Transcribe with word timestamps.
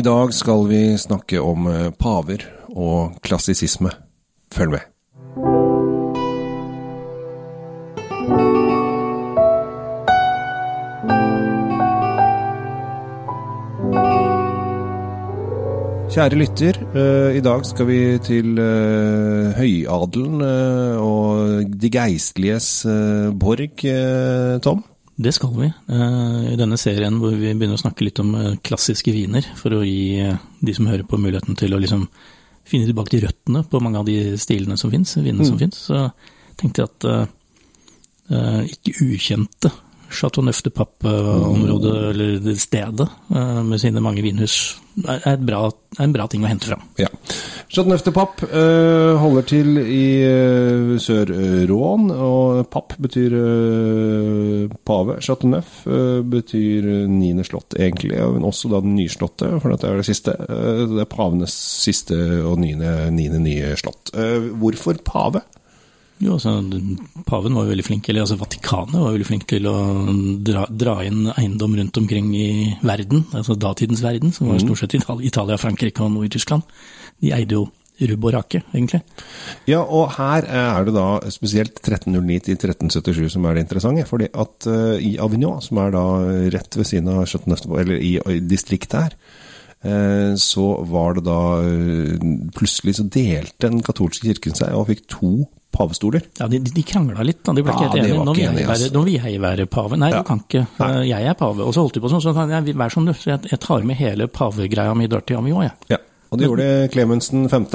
I 0.00 0.02
dag 0.02 0.30
skal 0.32 0.62
vi 0.64 0.98
snakke 0.98 1.42
om 1.44 1.66
eh, 1.68 1.90
paver 1.92 2.40
og 2.72 3.18
klassisisme. 3.20 3.90
Følg 4.48 4.72
med. 4.72 4.86
Kjære 16.14 16.38
lytter, 16.40 16.80
eh, 16.94 17.36
i 17.36 17.44
dag 17.44 17.66
skal 17.68 17.90
vi 17.90 18.00
til 18.24 18.56
eh, 18.56 19.52
høyadelen 19.60 20.40
og 20.96 21.76
de 21.76 21.92
geistliges 21.92 22.70
borg, 23.36 23.84
Tom. 24.64 24.80
Det 25.20 25.32
skal 25.36 25.52
vi. 25.52 25.66
eh, 25.66 26.52
I 26.52 26.56
denne 26.56 26.78
serien 26.80 27.18
hvor 27.20 27.34
vi 27.36 27.52
begynner 27.52 27.76
å 27.76 27.82
snakke 27.82 28.06
litt 28.06 28.20
om 28.22 28.32
eh, 28.38 28.54
klassiske 28.64 29.12
viner, 29.12 29.44
for 29.58 29.76
å 29.76 29.82
gi 29.84 30.16
eh, 30.24 30.38
de 30.64 30.74
som 30.76 30.88
hører 30.88 31.04
på 31.08 31.20
muligheten 31.20 31.58
til 31.60 31.76
å 31.76 31.80
liksom 31.82 32.06
finne 32.70 32.88
tilbake 32.88 33.12
til 33.12 33.26
røttene 33.26 33.64
på 33.68 33.82
mange 33.84 34.00
av 34.00 34.08
de 34.08 34.38
stilene 34.40 34.78
som 34.80 34.92
fins, 34.92 35.18
vinene 35.18 35.44
som 35.44 35.60
fins. 35.60 35.82
Så 35.90 36.06
tenkte 36.60 36.84
jeg 36.84 36.92
at 36.92 37.08
eh, 37.10 38.64
ikke 38.78 38.96
ukjente 39.10 39.74
Chateau 40.10 40.42
Neuf 40.42 40.62
de 40.62 40.70
Pape-området, 40.70 41.94
eller 42.10 42.54
stedet, 42.58 43.06
uh, 43.30 43.62
med 43.62 43.80
sine 43.80 44.02
mange 44.02 44.22
vinhus, 44.24 44.56
er, 45.04 45.20
er, 45.20 45.36
et 45.36 45.44
bra, 45.46 45.62
er 45.96 46.02
en 46.04 46.14
bra 46.14 46.26
ting 46.30 46.42
å 46.42 46.50
hente 46.50 46.66
fram. 46.66 46.82
Ja. 46.98 47.08
Chateau 47.70 47.94
de 47.94 48.14
Pape 48.14 48.48
eh, 48.50 49.12
holder 49.22 49.46
til 49.46 49.78
i 49.78 50.04
uh, 50.26 50.96
Sør-Rån, 51.00 52.10
og 52.10 52.64
Papp 52.72 52.96
betyr 52.98 53.36
pave. 54.90 55.18
Chateauneuf 55.24 55.84
uh, 55.86 56.20
betyr 56.26 56.88
niende 57.10 57.46
slott, 57.46 57.78
egentlig, 57.78 58.18
men 58.18 58.46
også 58.46 58.72
da 58.72 58.82
den 58.84 58.96
nye 58.98 59.12
slottet, 59.12 59.60
for 59.62 59.72
dette 59.72 59.88
er 59.88 60.00
det 60.00 60.08
siste. 60.08 60.34
Eh, 60.34 60.84
det 60.90 61.04
er 61.04 61.10
pavenes 61.10 61.54
siste 61.54 62.18
og 62.44 62.58
niende, 62.62 63.08
niende 63.14 63.40
nye 63.42 63.72
slott. 63.80 64.12
Eh, 64.18 64.50
hvorfor 64.60 65.00
pave? 65.06 65.44
Jo, 66.20 66.34
altså, 66.36 66.58
Paven 67.24 67.54
var 67.56 67.64
jo 67.64 67.72
veldig 67.72 67.84
flink, 67.86 68.08
eller 68.10 68.26
altså 68.26 68.36
Vatikanet 68.36 68.98
var 69.00 69.14
veldig 69.14 69.24
flink 69.24 69.46
til 69.48 69.64
å 69.70 69.76
dra, 70.44 70.66
dra 70.68 70.98
inn 71.06 71.30
eiendom 71.32 71.78
rundt 71.78 71.96
omkring 71.96 72.28
i 72.36 72.48
verden, 72.84 73.24
altså 73.32 73.56
datidens 73.56 74.02
verden, 74.04 74.34
som 74.36 74.50
var 74.50 74.60
stort 74.60 74.82
sett 74.82 74.98
Italia, 74.98 75.56
Frankrike 75.60 76.04
og 76.04 76.12
noe 76.12 76.28
i 76.28 76.32
Tyskland. 76.32 76.66
De 77.24 77.32
eide 77.32 77.56
jo 77.56 77.70
rubb 78.08 78.24
og 78.30 78.32
rake, 78.36 78.62
egentlig. 78.72 79.02
Ja, 79.68 79.82
og 79.82 80.14
her 80.16 80.46
er 80.48 80.84
det 80.88 80.94
da 80.96 81.06
spesielt 81.30 81.76
1309 81.82 82.38
til 82.48 82.56
1377 82.56 83.28
som 83.36 83.44
er 83.50 83.54
det 83.58 83.66
interessante. 83.66 84.06
fordi 84.08 84.28
at 84.32 84.66
eh, 84.70 84.96
i 85.12 85.18
Avignon, 85.20 85.60
som 85.60 85.78
er 85.84 85.90
da 85.94 86.04
rett 86.56 86.76
ved 86.80 86.86
siden 86.88 87.08
av 87.12 87.26
Chateauneuf, 87.26 87.66
eller 87.78 88.00
i, 88.00 88.16
i 88.18 88.40
distriktet 88.40 89.00
her, 89.00 89.16
eh, 89.82 90.34
så 90.40 90.66
var 90.88 91.14
det 91.20 91.24
da 91.28 91.38
eh, 91.64 92.18
Plutselig 92.56 92.96
så 92.98 93.04
delte 93.08 93.68
den 93.68 93.80
katolske 93.84 94.28
kirken 94.30 94.54
seg 94.58 94.74
og 94.76 94.88
fikk 94.90 95.06
to 95.08 95.32
pavestoler. 95.70 96.24
Ja, 96.40 96.48
De, 96.50 96.58
de 96.66 96.82
krangla 96.82 97.22
litt, 97.22 97.44
da. 97.46 97.52
De 97.54 97.62
ble 97.62 97.70
ikke 97.70 97.84
helt 97.86 98.00
ja, 98.00 98.02
enige. 98.02 98.16
var 98.18 98.26
Nå 98.26 98.32
vil, 98.34 98.42
jeg 98.42 98.54
være, 98.66 98.88
altså. 98.90 99.02
vil 99.06 99.40
være 99.44 99.66
pave. 99.70 99.98
Nei, 100.02 100.08
Ja. 100.10 100.18
du 100.18 100.26
kan 100.26 100.40
ikke. 100.42 100.64
Nei. 100.80 100.88
Jeg 101.12 101.28
er 101.30 101.36
pave. 101.38 101.62
Og 101.62 101.76
så 101.76 101.84
holdt 101.84 101.94
de 101.94 102.02
på 102.02 102.10
sånn, 102.10 102.22
så 102.24 102.32
sa 102.34 102.46
jeg, 102.50 102.74
vær 102.80 102.90
som 102.90 103.06
du. 103.06 103.12
Så 103.14 103.30
jeg, 103.30 103.44
jeg 103.52 103.60
tar 103.62 103.86
med 103.86 103.94
hele 104.00 104.26
pavegreia 104.26 104.96
mi 104.98 105.06
dør 105.06 105.22
til 105.22 105.38
Avignon, 105.38 105.62
jeg. 105.68 105.76
Ja, 105.94 106.00
og 106.30 106.38
det 106.38 106.48
gjorde 106.48 106.88
Klemensen 106.94 107.48
5. 107.50 107.68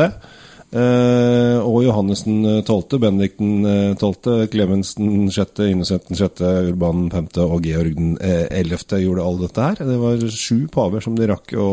Uh, 0.76 1.62
og 1.62 1.84
Johannessen 1.86 2.42
12., 2.66 2.98
Benedikten 3.00 3.68
12., 4.00 4.50
Klemensen 4.52 5.30
6., 5.32 5.64
Innocenten 5.70 6.20
6., 6.20 6.44
Urban 6.72 7.08
5. 7.14 7.30
og 7.46 7.64
Georg 7.64 7.96
den 8.00 8.16
eh, 8.20 8.48
11. 8.52 9.00
gjorde 9.04 9.24
alle 9.24 9.48
dette 9.48 9.70
her. 9.70 9.88
Det 9.92 10.00
var 10.02 10.28
sju 10.32 10.66
paver 10.74 11.04
som 11.06 11.16
de 11.16 11.30
rakk 11.32 11.56
å, 11.60 11.70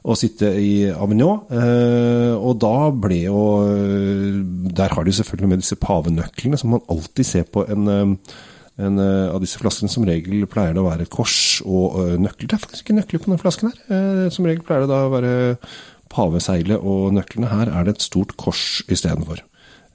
å 0.00 0.16
sitte 0.16 0.52
i 0.56 0.88
Avignon. 0.90 1.42
Uh, 1.50 2.36
og 2.38 2.56
da 2.62 2.74
ble 2.94 3.22
jo 3.26 3.42
eh, 3.66 4.38
Der 4.76 4.94
har 4.94 5.04
de 5.04 5.14
selvfølgelig 5.16 5.50
med 5.50 5.62
disse 5.64 5.78
pavenøklene, 5.80 6.60
som 6.60 6.76
man 6.76 6.86
alltid 6.92 7.26
ser 7.26 7.50
på 7.52 7.66
en 7.68 7.90
eh, 7.92 8.38
en 8.80 9.00
uh, 9.00 9.34
av 9.34 9.40
disse 9.42 9.60
flaskene 9.60 9.92
som 9.92 10.06
regel 10.08 10.46
pleier 10.50 10.74
det 10.76 10.82
å 10.82 10.88
være 10.88 11.08
kors 11.12 11.60
og 11.66 11.98
uh, 11.98 12.16
nøkler. 12.20 12.48
Det 12.48 12.56
er 12.56 12.64
faktisk 12.64 12.86
ikke 12.86 12.98
nøkler 12.98 13.22
på 13.22 13.32
den 13.32 13.42
flasken 13.42 13.70
her. 13.70 13.78
Uh, 13.90 14.26
som 14.32 14.48
regel 14.48 14.64
pleier 14.66 14.84
det 14.84 14.92
da 14.92 15.04
å 15.06 15.12
være 15.12 15.32
paveseilet 16.10 16.80
og 16.80 17.14
nøklene. 17.16 17.50
Her 17.52 17.72
er 17.72 17.86
det 17.86 17.96
et 17.96 18.06
stort 18.06 18.34
kors 18.40 18.80
istedenfor. 18.90 19.44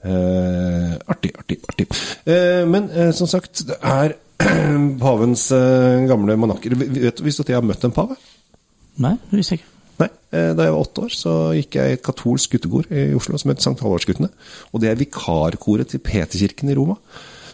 Uh, 0.06 0.94
artig, 1.10 1.32
artig, 1.40 1.58
artig. 1.66 1.88
Men 2.70 2.88
som 3.16 3.28
sagt, 3.30 3.64
det 3.68 3.78
er 3.82 4.14
pavens 5.02 5.48
gamle 6.08 6.36
manakker. 6.38 6.76
Vet 6.78 7.22
du, 7.22 7.26
at 7.26 7.48
jeg 7.50 7.56
har 7.56 7.66
møtt 7.66 7.84
en 7.84 7.94
pave? 7.96 8.18
Nei, 9.02 9.16
det 9.30 9.40
visste 9.40 9.56
jeg 9.56 9.62
ikke. 9.62 9.72
Nei. 9.96 10.10
Da 10.30 10.66
jeg 10.66 10.74
var 10.74 10.82
åtte 10.82 11.06
år, 11.06 11.14
så 11.16 11.32
gikk 11.56 11.78
jeg 11.78 11.92
i 11.92 11.96
et 11.96 12.04
katolsk 12.04 12.52
guttekor 12.54 12.88
i 12.92 13.08
Oslo 13.16 13.40
som 13.40 13.52
het 13.52 13.64
Sankt 13.64 13.82
Halvardsguttene. 13.84 14.28
Og 14.72 14.82
det 14.82 14.92
er 14.92 15.00
vikarkoret 15.00 15.90
til 15.92 16.04
Peterkirken 16.04 16.72
i 16.72 16.76
Roma. 16.76 17.00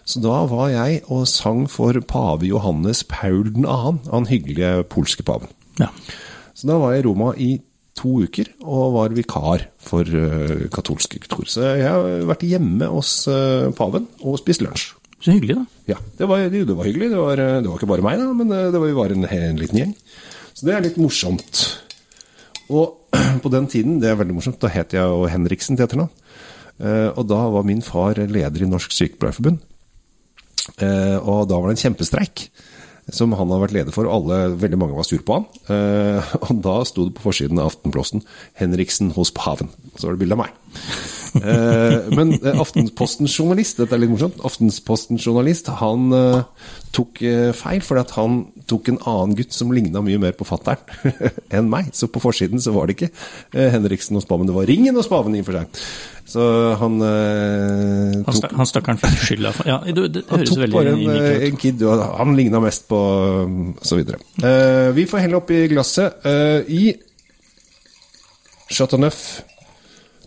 Så 0.09 0.23
da 0.23 0.43
var 0.51 0.71
jeg 0.73 1.03
og 1.07 1.27
sang 1.31 1.67
for 1.71 1.97
pave 2.09 2.49
Johannes 2.49 3.05
Paul 3.09 3.53
2., 3.55 3.67
han 4.11 4.31
hyggelige 4.31 4.87
polske 4.91 5.23
paven. 5.27 5.51
Ja. 5.81 5.93
Så 6.55 6.69
da 6.69 6.79
var 6.81 6.95
jeg 6.95 7.05
i 7.05 7.07
Roma 7.07 7.31
i 7.39 7.53
to 7.99 8.23
uker 8.25 8.49
og 8.65 8.97
var 8.97 9.15
vikar 9.15 9.67
for 9.83 10.09
uh, 10.09 10.67
katolske 10.73 11.21
kultur. 11.23 11.47
Så 11.49 11.75
jeg 11.77 11.87
har 11.87 12.27
vært 12.29 12.45
hjemme 12.49 12.89
hos 12.91 13.23
eh, 13.31 13.69
paven 13.77 14.09
og 14.25 14.41
spist 14.41 14.65
lunsj. 14.65 14.91
Så 15.23 15.37
hyggelig, 15.37 15.61
da. 15.61 15.95
Ja, 15.95 15.99
det 16.19 16.27
var, 16.27 16.41
det, 16.51 16.65
det 16.67 16.75
var 16.75 16.89
hyggelig. 16.89 17.13
Det 17.13 17.21
var, 17.21 17.39
det 17.39 17.69
var 17.69 17.79
ikke 17.79 17.91
bare 17.93 18.05
meg, 18.05 18.19
da, 18.19 18.33
men 18.35 18.51
eh, 18.51 18.71
det 18.75 18.81
var, 18.81 18.89
vi 18.89 18.97
var 18.97 19.15
en, 19.15 19.29
en 19.29 19.61
liten 19.61 19.79
gjeng. 19.79 19.93
Så 20.53 20.67
det 20.67 20.75
er 20.75 20.83
litt 20.83 20.99
morsomt. 20.99 21.61
Og 22.73 23.15
på 23.45 23.53
den 23.53 23.69
tiden, 23.71 24.01
det 24.03 24.11
er 24.11 24.19
veldig 24.19 24.35
morsomt, 24.35 24.59
da 24.63 24.73
het 24.73 24.97
jeg 24.97 25.07
jo 25.07 25.29
Henriksen 25.31 25.79
til 25.79 25.87
etternavn. 25.87 26.11
Eh, 26.83 27.11
og 27.15 27.29
da 27.31 27.39
var 27.55 27.69
min 27.69 27.85
far 27.87 28.19
leder 28.19 28.65
i 28.65 28.71
Norsk 28.71 28.95
Sykepleierforbund. 28.97 29.63
Eh, 30.79 31.19
og 31.19 31.49
da 31.51 31.59
var 31.59 31.71
det 31.71 31.79
en 31.79 31.85
kjempestreik 31.89 32.47
som 33.13 33.33
han 33.35 33.51
hadde 33.51 33.63
vært 33.65 33.75
leder 33.75 33.95
for, 33.95 34.07
alle, 34.07 34.53
veldig 34.61 34.79
mange 34.79 34.97
var 34.97 35.07
sur 35.09 35.23
på 35.27 35.41
han. 35.41 35.49
Eh, 35.75 36.35
og 36.47 36.63
da 36.65 36.77
sto 36.89 37.09
det 37.09 37.17
på 37.19 37.27
forsiden 37.27 37.59
av 37.59 37.73
Aftenposten 37.73 38.23
'Henriksen 38.59 39.13
hos 39.17 39.35
paven'. 39.35 39.73
Så 39.97 40.07
var 40.07 40.17
det 40.17 40.23
bilde 40.23 40.39
av 40.39 40.45
meg. 40.45 40.55
Eh, 41.39 42.11
men 42.13 42.35
eh, 42.39 42.61
Aftenposten-journalist, 42.61 43.81
dette 43.81 43.97
er 43.97 44.03
litt 44.03 44.13
morsomt, 44.13 44.41
Aftenpostens 44.45 45.25
journalist 45.25 45.71
han 45.81 46.13
eh, 46.17 46.69
tok 46.93 47.23
feil, 47.57 47.81
fordi 47.81 48.03
at 48.03 48.11
han 48.19 48.43
tok 48.69 48.91
en 48.93 48.99
annen 49.09 49.37
gutt 49.39 49.55
som 49.57 49.71
ligna 49.73 50.03
mye 50.05 50.21
mer 50.21 50.35
på 50.37 50.45
fattern 50.45 50.83
enn 51.57 51.71
meg. 51.73 51.89
Så 51.97 52.11
på 52.13 52.21
forsiden 52.21 52.61
så 52.61 52.75
var 52.77 52.89
det 52.89 52.99
ikke 52.99 53.13
Henriksen 53.73 54.19
og 54.21 54.27
Spaven, 54.27 54.51
det 54.51 54.57
var 54.59 54.69
Ringen 54.69 54.99
og 55.01 55.07
Spaven, 55.07 55.39
i 55.39 55.41
og 55.41 55.49
for 55.49 55.61
seg. 55.63 55.81
Så 56.33 56.43
han 56.81 57.01
eh, 57.03 58.19
Han, 58.25 58.43
han 58.57 58.69
stakkaren 58.69 59.01
fikk 59.01 59.25
skylda 59.27 59.53
for 59.57 59.69
Ja, 59.69 59.81
det, 59.85 60.05
det 60.15 60.23
han 60.31 60.45
tok 60.47 60.61
veldig 60.63 60.77
bare 60.77 60.95
en, 60.95 61.47
en 61.49 61.61
kid, 61.61 61.83
og 61.89 62.03
han 62.21 62.37
ligna 62.39 62.61
mest 62.63 62.87
på 62.91 63.01
um, 63.49 63.73
så 63.83 63.99
videre. 63.99 64.21
Eh, 64.41 64.91
vi 64.97 65.07
får 65.11 65.25
helle 65.27 65.41
oppi 65.41 65.65
glasset. 65.73 66.23
Eh, 66.29 66.61
I 66.73 66.83
Chateauneuf 68.73 69.43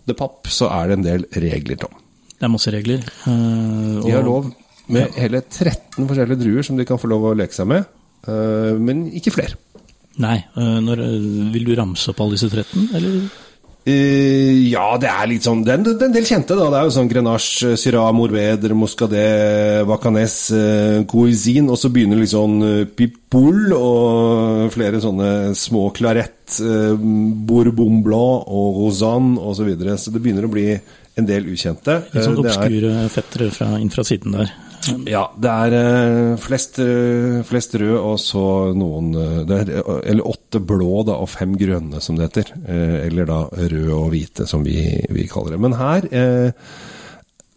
de 0.06 0.14
Pape 0.16 0.52
så 0.52 0.68
er 0.70 0.90
det 0.90 0.98
en 0.98 1.06
del 1.06 1.26
regler, 1.42 1.78
Tom. 1.80 1.94
Det 2.36 2.44
er 2.46 2.52
masse 2.52 2.72
regler. 2.72 3.02
eh, 3.26 4.00
De 4.04 4.12
har 4.14 4.24
lov 4.26 4.52
med 4.92 5.16
hele 5.18 5.40
13 5.42 6.06
forskjellige 6.06 6.42
druer 6.44 6.66
som 6.66 6.76
de 6.78 6.86
kan 6.86 7.00
få 7.00 7.10
lov 7.10 7.30
å 7.30 7.36
leke 7.38 7.56
seg 7.56 7.66
med, 7.66 7.88
uh, 8.28 8.76
men 8.78 9.08
ikke 9.18 9.32
flere. 9.34 9.58
Nei, 10.22 10.36
eh, 10.56 10.76
når, 10.80 11.02
vil 11.52 11.66
du 11.66 11.74
ramse 11.76 12.08
opp 12.12 12.22
alle 12.22 12.38
disse 12.38 12.48
13, 12.48 12.86
eller? 12.96 13.26
Eh, 13.86 14.66
ja, 14.66 14.96
det 14.98 15.06
er 15.06 15.28
litt 15.30 15.44
sånn 15.46 15.60
Det 15.62 15.70
er 15.70 15.78
en, 15.78 16.00
en 16.08 16.14
del 16.16 16.24
kjente, 16.26 16.56
da. 16.58 16.64
Det 16.72 16.78
er 16.80 16.88
jo 16.88 16.94
sånn 16.96 17.10
Grenache, 17.10 17.76
Syrah, 17.78 18.08
Morveder, 18.16 18.74
Moscadet, 18.74 19.84
Vacanes, 19.86 20.38
uh, 20.50 21.04
Coisin, 21.06 21.70
og 21.70 21.78
så 21.78 21.92
begynner 21.94 22.18
litt 22.18 22.32
sånn 22.32 22.56
uh, 22.64 22.82
Pipoul 22.98 23.70
og 23.76 24.72
flere 24.74 24.98
sånne 25.02 25.30
små 25.54 25.92
Clarette, 25.94 26.58
uh, 26.66 26.98
Bourbon 26.98 28.02
Blanc 28.02 28.50
og 28.50 28.82
Rosanne 28.82 29.38
osv. 29.38 29.60
Så, 29.60 29.68
videre. 29.70 29.94
så 30.02 30.10
det 30.10 30.24
begynner 30.24 30.50
å 30.50 30.50
bli 30.50 30.66
en 31.16 31.28
del 31.30 31.46
ukjente. 31.54 32.00
Litt 32.10 32.26
sånn 32.26 32.36
Eh, 32.36 32.42
obskure 32.42 33.08
fettere 33.12 33.48
fra, 33.54 33.70
inn 33.80 33.92
fra 33.92 34.04
siden 34.06 34.34
der. 34.36 34.50
Ja, 35.08 35.22
det 35.40 35.52
er 35.52 35.74
eh, 35.76 36.34
flest, 36.40 36.78
eh, 36.82 37.40
flest 37.46 37.76
rød 37.80 37.96
og 37.96 38.18
så 38.20 38.44
noen 38.76 39.14
eh, 39.16 39.54
er, 39.56 39.72
Eller 40.02 40.28
åtte 40.28 40.60
blå 40.62 41.02
da, 41.08 41.16
og 41.22 41.30
fem 41.32 41.56
grønne, 41.58 42.00
som 42.02 42.18
det 42.18 42.28
heter. 42.28 42.52
Eller 43.06 43.28
da 43.28 43.40
røde 43.50 43.96
og 43.96 44.12
hvite, 44.14 44.46
som 44.48 44.64
vi, 44.66 44.78
vi 45.12 45.26
kaller 45.30 45.56
det. 45.56 45.62
Men 45.64 45.76
her 45.78 46.06
eh, 46.10 46.70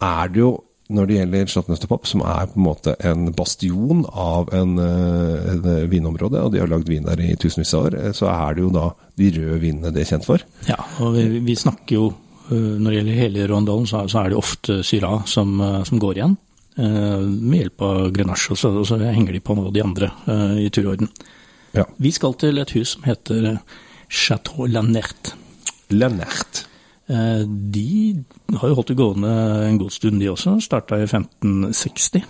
er 0.09 0.33
det 0.33 0.41
jo, 0.41 0.53
når 0.89 1.09
det 1.09 1.17
gjelder 1.19 1.85
Pape, 1.89 2.09
som 2.09 2.23
er 2.25 2.47
på 2.49 2.57
en 2.57 2.65
måte 2.65 2.95
en 3.05 3.27
bastion 3.37 4.05
av 4.09 4.49
en, 4.57 4.79
en 4.79 5.67
vinområde, 5.91 6.41
og 6.41 6.55
de 6.55 6.63
har 6.63 6.71
lagd 6.71 6.89
vin 6.89 7.05
der 7.05 7.21
i 7.21 7.35
tusenvis 7.37 7.75
av 7.77 7.89
år, 7.91 7.99
så 8.17 8.31
er 8.31 8.57
det 8.57 8.63
jo 8.63 8.71
da 8.73 8.87
de 9.19 9.29
røde 9.35 9.59
vinene 9.61 9.93
det 9.93 10.01
er 10.01 10.15
kjent 10.15 10.25
for. 10.25 10.41
Ja, 10.69 10.79
og 11.03 11.13
vi, 11.17 11.43
vi 11.45 11.55
snakker 11.59 11.95
jo 11.99 12.09
Når 12.49 12.87
det 12.87 12.95
gjelder 12.95 13.17
hele 13.19 13.43
Rondalen, 13.51 13.85
så, 13.85 14.07
så 14.09 14.23
er 14.23 14.31
det 14.31 14.39
ofte 14.39 14.79
Syra 14.81 15.19
som, 15.29 15.59
som 15.85 15.99
går 16.01 16.17
igjen. 16.17 16.33
Eh, 16.79 17.19
Med 17.27 17.59
hjelp 17.59 17.85
av 17.85 17.99
Grenache, 18.15 18.53
og 18.55 18.61
så, 18.61 18.71
og 18.81 18.87
så 18.89 18.97
henger 19.03 19.35
de 19.35 19.43
på 19.43 19.57
noe 19.57 19.69
av 19.69 19.75
de 19.75 19.83
andre 19.85 20.11
eh, 20.27 20.55
i 20.65 20.71
turorden. 20.73 21.11
Ja. 21.75 21.85
Vi 22.01 22.11
skal 22.15 22.33
til 22.39 22.57
et 22.61 22.73
hus 22.77 22.95
som 22.95 23.05
heter 23.05 23.59
Chateau 24.09 24.65
Lanert. 24.65 25.35
Lanert. 25.93 26.65
Eh, 27.09 27.41
De 27.45 28.23
har 28.53 28.69
jo 28.69 28.77
holdt 28.77 28.91
det 28.91 28.99
gående 28.99 29.31
en 29.65 29.79
god 29.81 29.93
stund, 29.93 30.19
de 30.21 30.29
også. 30.29 30.57
Starta 30.61 30.99
i 30.99 31.07
1560, 31.07 32.25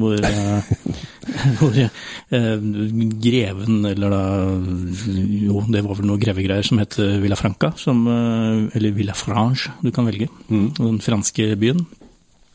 hvor, 0.00 0.16
eh, 0.16 0.70
hvor 1.60 1.76
eh, 1.76 1.90
greven, 3.26 3.82
eller 3.88 4.14
da 4.14 4.22
Jo, 5.12 5.64
det 5.68 5.84
var 5.84 6.00
vel 6.00 6.08
noe 6.08 6.20
grevegreier 6.20 6.64
som 6.64 6.80
het 6.80 6.96
Villafranca, 6.96 7.74
som, 7.80 8.06
eller 8.08 8.70
eller 8.72 8.96
Villafranche, 8.96 9.76
du 9.84 9.92
kan 9.92 10.08
velge. 10.08 10.30
Den 10.48 11.00
franske 11.04 11.52
byen. 11.60 11.84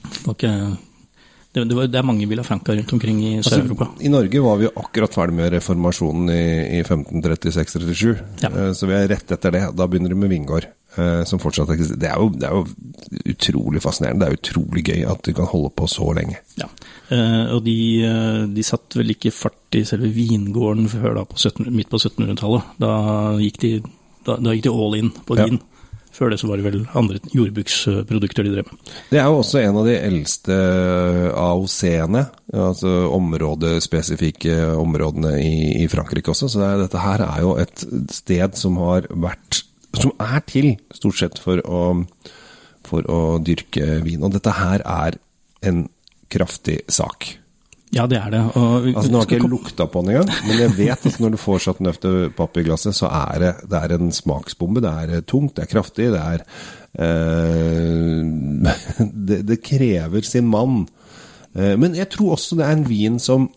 Det, 0.07 0.25
var 0.25 0.37
ikke, 0.37 0.53
det, 1.53 1.63
det, 1.69 1.75
var, 1.75 1.87
det 1.89 1.97
er 1.99 2.05
mange 2.05 2.27
Villafranca 2.29 2.75
rundt 2.75 2.91
omkring 2.93 3.19
i 3.25 3.35
Sør-Europa. 3.41 3.87
I 4.05 4.09
Norge 4.13 4.41
var 4.43 4.57
vi 4.59 4.67
jo 4.67 4.73
akkurat 4.77 5.13
ferdig 5.15 5.37
med 5.39 5.53
reformasjonen 5.55 6.29
i, 6.33 6.41
i 6.79 6.81
1536-37, 6.83 8.17
Ja. 8.43 8.49
Eh, 8.51 8.73
så 8.77 8.89
vi 8.89 8.93
er 8.97 9.07
rett 9.09 9.31
etter 9.31 9.51
det. 9.55 9.63
Da 9.77 9.87
begynner 9.87 10.09
de 10.13 10.19
med 10.19 10.29
vingård. 10.29 10.67
eh, 10.97 11.23
Som 11.29 11.39
fortsatt 11.39 11.69
eksisterer. 11.73 11.99
Det 11.99 12.09
er, 12.09 12.17
jo, 12.19 12.29
det 12.29 12.47
er 12.47 12.55
jo 12.57 13.31
utrolig 13.33 13.81
fascinerende. 13.81 14.25
Det 14.25 14.27
er 14.29 14.39
utrolig 14.41 14.83
gøy 14.87 15.03
at 15.11 15.23
du 15.25 15.31
kan 15.37 15.45
holde 15.51 15.71
på 15.77 15.87
så 15.89 16.07
lenge. 16.17 16.37
Ja, 16.59 16.67
eh, 17.13 17.53
og 17.55 17.63
de, 17.65 17.77
de 18.53 18.63
satt 18.65 18.97
vel 18.97 19.13
ikke 19.15 19.31
fart 19.35 19.77
i 19.77 19.83
selve 19.87 20.09
vingården 20.13 20.89
før 20.91 21.15
da 21.21 21.25
på 21.29 21.37
17, 21.41 21.71
midt 21.73 21.89
på 21.93 21.99
1700-tallet. 22.01 22.69
Da, 22.81 22.91
gikk 23.41 23.59
de- 23.63 23.81
da, 24.27 24.35
da 24.43 24.53
gikk 24.55 24.67
de 24.67 24.73
all 24.75 24.95
in 24.99 25.11
på 25.25 25.37
Ja. 25.39 25.47
Før 26.17 26.31
det 26.33 26.39
så 26.41 26.47
var 26.49 26.57
det 26.57 26.65
vel 26.65 26.79
andre 26.97 27.19
jordbruksprodukter 27.29 28.47
de 28.47 28.55
drev 28.55 28.69
med. 28.71 28.93
Det 29.11 29.19
er 29.21 29.27
jo 29.29 29.37
også 29.43 29.61
en 29.61 29.77
av 29.77 29.85
de 29.85 29.93
eldste 29.99 30.55
AOC-ene, 31.37 32.23
altså 32.57 32.93
områdespesifikke 33.13 34.55
områdene 34.81 35.35
i, 35.43 35.83
i 35.83 35.85
Frankrike 35.91 36.33
også. 36.33 36.49
Så 36.49 36.63
det 36.63 36.71
er, 36.71 36.81
dette 36.81 37.03
her 37.03 37.23
er 37.27 37.43
jo 37.45 37.53
et 37.61 37.85
sted 38.17 38.57
som 38.57 38.81
har 38.81 39.09
vært 39.13 39.63
Som 39.97 40.11
er 40.21 40.41
til, 40.45 40.73
stort 40.93 41.17
sett, 41.17 41.39
for 41.41 41.61
å, 41.63 41.83
for 42.85 43.07
å 43.09 43.21
dyrke 43.41 44.01
vin. 44.05 44.21
Og 44.21 44.33
dette 44.35 44.51
her 44.53 44.83
er 44.83 45.15
en 45.65 45.85
kraftig 46.29 46.81
sak. 46.91 47.31
Ja, 47.95 48.03
det 48.09 48.17
er 48.19 48.31
det. 48.33 48.39
Og 48.59 48.87
Altså, 48.91 49.07
nå 49.11 49.19
har 49.21 49.29
jeg 49.31 49.39
ikke 49.39 49.47
lukta 49.51 49.85
på 49.87 50.01
den 50.03 50.11
engang, 50.15 50.31
men 50.47 50.57
jeg 50.59 50.73
vet 50.75 51.05
at 51.07 51.19
når 51.23 51.31
du 51.35 51.37
får 51.39 51.61
satt 51.63 51.77
nøfte 51.85 52.09
papp 52.35 52.57
i 52.59 52.63
glasset, 52.67 52.95
så 52.97 53.07
er 53.07 53.39
det, 53.39 53.51
det 53.71 53.79
er 53.79 53.93
en 53.95 54.09
smaksbombe. 54.11 54.81
Det 54.83 54.91
er 54.91 55.21
tungt, 55.29 55.53
det 55.55 55.63
er 55.63 55.71
kraftig, 55.71 56.09
det 56.11 56.19
er 56.19 56.43
eh, 56.99 58.27
det, 59.29 59.39
det 59.47 59.59
krever 59.63 60.21
sin 60.27 60.49
mann. 60.51 60.83
Eh, 61.55 61.75
men 61.79 61.95
jeg 61.97 62.09
tror 62.13 62.35
også 62.35 62.57
det 62.59 62.67
er 62.67 62.75
en 62.77 62.87
vin 62.89 63.17
som 63.23 63.47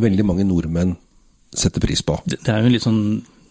veldig 0.00 0.24
mange 0.28 0.44
nordmenn 0.48 0.96
setter 1.56 1.80
pris 1.82 2.02
på. 2.06 2.18
det, 2.30 2.38
det 2.44 2.52
er 2.54 2.60
jo 2.62 2.68
en 2.70 2.74
litt 2.76 2.84
sånn 2.86 3.02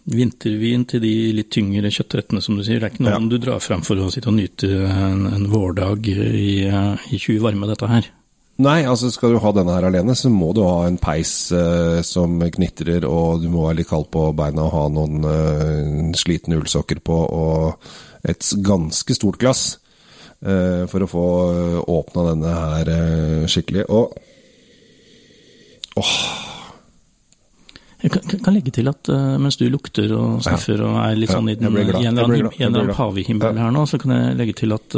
vintervin 0.10 0.86
til 0.89 1.01
de 1.04 1.10
litt 1.38 1.50
tyngre 1.54 1.89
kjøttrettene, 1.94 2.42
som 2.42 2.56
du 2.57 2.63
sier. 2.65 2.80
Det 2.81 2.88
er 2.88 2.94
ikke 2.95 3.04
noe 3.06 3.13
Ja. 3.13 3.19
du 3.30 3.36
drar 3.38 3.60
fram 3.62 3.83
for 3.86 4.00
å 4.01 4.07
sitte 4.10 4.31
og 4.31 4.39
nyte 4.39 4.65
en, 4.89 5.27
en 5.30 5.45
vårdag 5.51 6.07
i, 6.10 6.65
i 6.65 7.19
20 7.19 7.44
varme, 7.44 7.68
dette 7.69 7.86
her. 7.92 8.07
Nei, 8.59 8.81
altså 8.83 9.07
skal 9.13 9.31
du 9.31 9.39
ha 9.39 9.51
denne 9.56 9.71
her 9.77 9.85
alene, 9.88 10.11
så 10.19 10.27
må 10.33 10.50
du 10.57 10.59
ha 10.65 10.81
en 10.89 10.97
peis 11.00 11.29
eh, 11.56 12.01
som 12.03 12.33
knitrer, 12.51 13.06
og 13.07 13.39
du 13.44 13.47
må 13.53 13.63
være 13.69 13.77
litt 13.79 13.88
kald 13.88 14.09
på 14.11 14.25
beina 14.35 14.65
og 14.65 14.73
ha 14.75 14.81
noen 14.91 15.23
eh, 15.23 16.09
slitne 16.19 16.57
ullsokker 16.59 17.00
på, 17.07 17.19
og 17.39 18.27
et 18.27 18.44
ganske 18.67 19.15
stort 19.15 19.39
glass 19.39 19.61
eh, 20.44 20.83
for 20.91 21.06
å 21.06 21.07
få 21.07 21.23
eh, 21.53 21.77
åpna 21.88 22.25
denne 22.33 22.57
her 22.57 22.91
eh, 22.97 23.47
skikkelig. 23.47 23.85
Og 23.95 24.17
Jeg 28.03 28.12
kan, 28.12 28.27
kan- 28.44 28.53
legge 28.55 28.71
til 28.75 28.88
at 28.91 29.09
eh, 29.12 29.38
mens 29.44 29.55
du 29.59 29.65
lukter 29.71 30.12
og 30.15 30.44
sniffer 30.44 30.83
og 30.88 31.00
er 31.03 31.15
litt 31.19 31.31
sånn 31.31 31.50
i, 31.51 31.55
den, 31.59 31.71
i 31.71 31.79
en 31.79 31.88
eller 31.88 31.95
annen, 32.00 32.51
annen 32.75 33.39
Ja. 33.39 33.63
her 33.63 33.71
nå, 33.75 33.85
så 33.88 34.00
kan 34.00 34.13
jeg 34.15 34.38
legge 34.39 34.55
til 34.62 34.75
at 34.75 34.95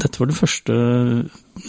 dette 0.00 0.20
var 0.20 0.30
det 0.30 0.38
første 0.38 0.74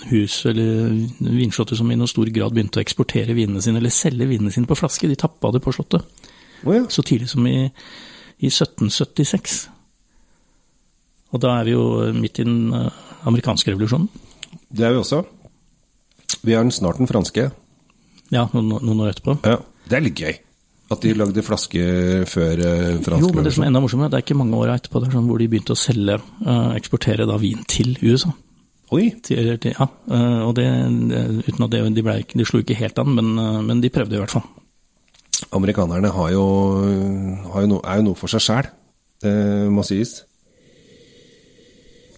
huset 0.10 0.51
eller 0.51 0.94
vinslottet 1.19 1.80
som 1.80 1.89
i 1.92 1.98
noen 2.00 2.10
stor 2.10 2.30
grad 2.33 2.56
begynte 2.56 2.80
å 2.80 2.83
eksportere 2.83 3.36
vinene 3.38 3.62
sine, 3.63 3.81
eller 3.81 3.94
selge 3.94 4.28
vinene 4.30 4.54
sine 4.54 4.69
på 4.69 4.78
flaske. 4.80 5.10
De 5.10 5.18
tappa 5.19 5.51
det 5.54 5.63
på 5.63 5.74
slottet 5.75 6.07
Oh, 6.62 6.75
ja. 6.75 6.83
så 6.94 7.01
tidlig 7.01 7.25
som 7.31 7.45
i, 7.50 7.56
i 8.38 8.50
1776. 8.51 9.56
Og 11.33 11.42
da 11.42 11.56
er 11.57 11.66
vi 11.66 11.74
jo 11.74 11.86
midt 12.13 12.42
i 12.44 12.45
den 12.45 12.74
eh, 12.75 13.00
amerikanske 13.25 13.72
revolusjonen. 13.72 14.06
Det 14.69 14.86
er 14.86 14.94
vi 14.94 15.01
også. 15.01 15.24
Vi 16.45 16.54
er 16.54 16.69
snart 16.75 17.00
den 17.01 17.10
franske. 17.10 17.48
Ja, 18.31 18.45
noen, 18.54 18.75
noen 18.78 19.01
år 19.04 19.16
etterpå. 19.16 19.39
Ja. 19.48 19.57
Det 19.89 19.98
er 19.98 20.06
litt 20.06 20.22
gøy. 20.22 20.38
At 20.92 21.04
de 21.06 21.14
lagde 21.16 21.44
flaske 21.46 21.82
før 22.28 22.62
eh, 22.68 22.96
fransk 23.04 23.24
Jo, 23.24 23.32
men 23.36 23.46
det 23.48 23.54
som 23.56 23.64
er 23.64 23.70
enda 23.72 23.82
morsommere, 23.84 24.12
det 24.12 24.20
er 24.20 24.26
ikke 24.26 24.40
mange 24.42 24.58
år 24.60 24.74
etterpå 24.74 25.00
det 25.00 25.08
er 25.08 25.16
sånn 25.16 25.28
hvor 25.30 25.40
de 25.40 25.48
begynte 25.52 25.76
å 25.76 25.80
selge, 25.80 26.18
eh, 26.44 26.72
eksportere 26.76 27.28
da 27.30 27.38
vin 27.40 27.62
til 27.72 27.94
USA. 28.02 28.34
Oi! 28.92 29.06
Til, 29.24 29.54
til, 29.64 29.72
ja, 29.78 29.88
eh, 29.88 30.42
og 30.44 30.56
det, 30.58 30.66
uten 31.48 31.68
at 31.68 31.72
det, 31.72 31.84
de, 31.96 32.04
ble, 32.04 32.18
de 32.28 32.48
slo 32.48 32.60
ikke 32.60 32.80
helt 32.82 33.00
an, 33.00 33.14
men, 33.16 33.32
men 33.70 33.84
de 33.84 33.94
prøvde 33.94 34.18
i 34.18 34.20
hvert 34.20 34.36
fall. 34.36 34.44
Amerikanerne 35.56 36.12
har 36.14 36.34
jo, 36.36 36.44
har 37.54 37.64
jo 37.64 37.72
no, 37.72 37.80
er 37.88 38.02
jo 38.02 38.10
noe 38.10 38.20
for 38.20 38.32
seg 38.32 38.44
sjæl, 38.44 38.70
det 39.24 39.34
må 39.72 39.86
sies. 39.88 40.20